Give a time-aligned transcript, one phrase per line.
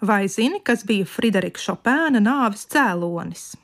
[0.00, 3.56] Vai zini, kas bija Friderika Šopēna nāves cēlonis?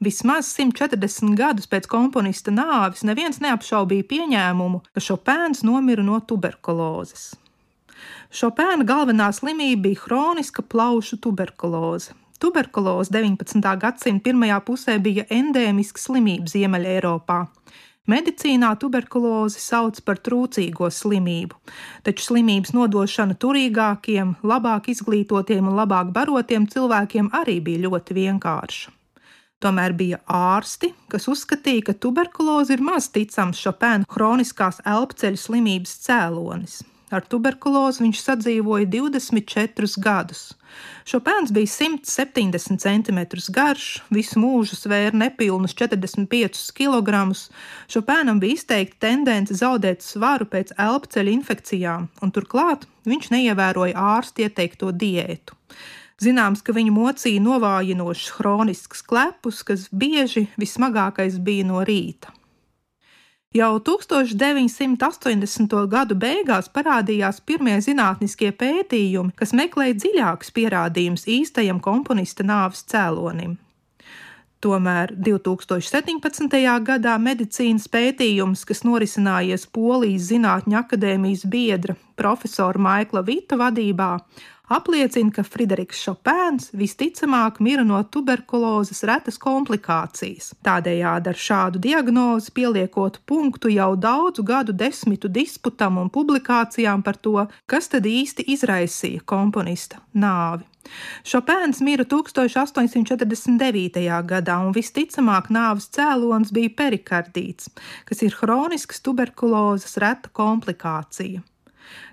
[0.00, 7.34] Vismaz 140 gadus pēc komponista nāves neviens neapšaubīja pieņēmumu, ka Šopēns nomira no tuberkulozes.
[8.32, 12.16] Šopēna galvenā slimība bija hroniska plaušu tuberkuloze.
[12.40, 13.60] Tuberkuloze 19.
[13.84, 17.42] gadsimta pirmajā pusē bija endēmiska slimība Ziemeļ Eiropā.
[18.08, 21.58] Medicīnā tuberkulozi sauc par trūcīgo slimību,
[22.06, 28.96] taču slimības nodošana turīgākiem, labāk izglītotiem un labāk barotiem cilvēkiem arī bija ļoti vienkārša.
[29.60, 36.80] Tomēr bija ārsti, kas uzskatīja, ka tuberkuloze ir maz ticams Šopēna hroniskās elpceļu slimības cēlonis.
[37.10, 40.42] Ar tuberkulozi viņš sadzīvoja 24 gadus.
[41.10, 43.20] Šopēns bija 170 cm
[43.50, 47.24] garš, visu mūžu svēra nepilnus 45 kg.
[47.90, 54.94] Šopēnam bija izteikta tendence zaudēt svaru pēc elpceļa infekcijām, un turklāt viņš neievēroja ārsta ieteikto
[54.94, 55.58] diētu.
[56.20, 62.30] Zināms, ka viņu mocīja novājinošs hronisks klepus, kas bieži vismagākais bija no rīta.
[63.50, 65.72] Jau 1980.
[65.90, 73.56] gadu beigās parādījās pirmie zinātniskie pētījumi, kas meklēja dziļākus pierādījumus īstajam komponista nāves cēlonim.
[74.62, 76.54] Tomēr 2017.
[76.86, 84.12] gadā medicīnas pētījums, kas norisinājies Polijas Zinātņu akadēmijas biedra profesora Maikla Vita vadībā,
[84.70, 90.52] apliecina, ka Frideriks Šopēns visticamāk mira no tuberkulozes retas komplikācijas.
[90.66, 97.46] Tādējādi ar šādu diagnozi pieliekot punktu jau daudzu gadu desmitu disputam un publikācijām par to,
[97.66, 100.64] kas tad īsti izraisīja komponista nāvi.
[101.28, 104.00] Šopēns mira 1849.
[104.32, 107.70] gadā, un visticamāk nāves cēlonis bija perikardīts,
[108.08, 111.44] kas ir hronisks tuberkulozes reta komplikācija.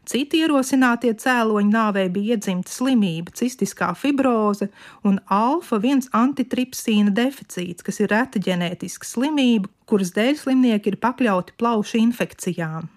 [0.07, 4.69] Citi ierosinātie cēloņi nāvei bija iedzimta slimība, cistiskā fibroze
[5.07, 11.99] un alfa-1 antitripsīna deficīts, kas ir reta ģenētiska slimība, kuras dēļ slimnieki ir pakļauti plaušu
[12.03, 12.87] infekcijām.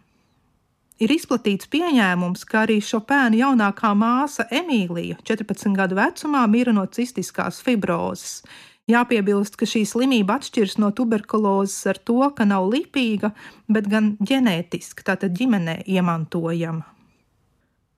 [1.00, 7.62] Ir izplatīts pieņēmums, ka arī Šopēna jaunākā māsa Emīlija 14 gadu vecumā mira no cistiskās
[7.64, 8.42] fibrozes,
[8.88, 13.34] Jāpiebilst, ka šī slimība atšķiras no tuberkulozes ar to, ka nav lipīga,
[13.68, 16.88] bet gan ģenētiski, tātad ģimenē iemantojama.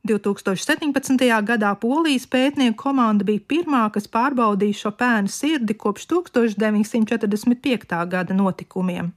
[0.02, 1.14] 2017.
[1.46, 8.06] gadā Polijas pētnieku komanda bija pirmā, kas pārbaudīja šo pēnu sirdi kopš 1945.
[8.10, 9.12] gada notikumiem.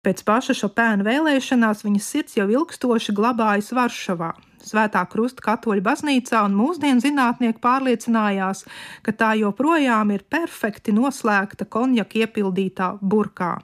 [0.00, 4.30] Pēc paša Šopēna vēlēšanās viņas sirds jau ilgstoši glabājas Varšavā,
[4.64, 8.64] Svētā Krusta katoļu baznīcā, un mūsdienu zinātnieki pārliecinājās,
[9.04, 13.58] ka tā joprojām ir perfekti noslēgta konjaka iepildītā burkā.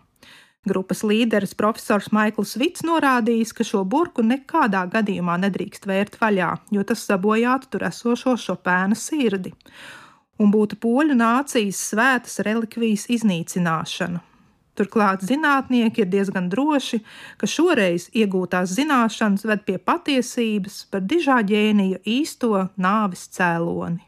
[0.68, 6.84] Grupas līderis profesors Maikls Vits norādījis, ka šo burku nekādā gadījumā nedrīkst vērt vaļā, jo
[6.84, 9.56] tas sabojātu tur esošo Šopēna sirdi
[10.36, 14.35] un būtu poļu nācijas svētas relikvijas iznīcināšana.
[14.76, 17.00] Turklāt zinātnieki ir diezgan droši,
[17.40, 24.05] ka šoreiz iegūtās zināšanas ved pie patiesības par dižā ģēnija īsto nāves cēloni.